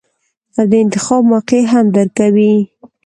[0.57, 2.55] او د انتخاب موقع هم درکوي-